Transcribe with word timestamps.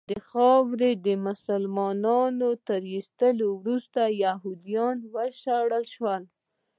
له 0.09 0.19
خاورې 0.29 0.91
د 1.05 1.07
مسلمانانو 1.27 2.49
تر 2.67 2.81
ایستلو 2.93 3.47
وروسته 3.61 4.01
یهودیان 4.25 4.97
وشړل 5.13 5.83
سول. 5.93 6.23